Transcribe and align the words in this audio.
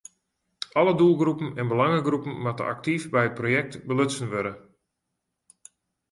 Alle 0.75 0.95
doelgroepen 0.95 1.57
en 1.61 1.67
belangegroepen 1.71 2.41
moatte 2.45 2.65
aktyf 2.75 3.03
by 3.13 3.23
it 3.29 3.37
projekt 3.39 3.73
belutsen 3.89 4.27
wurde. 4.33 4.53